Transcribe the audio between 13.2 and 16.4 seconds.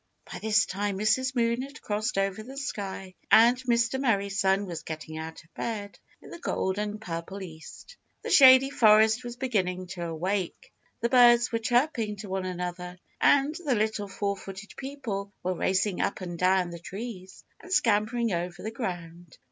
and the Little Four footed People were racing up and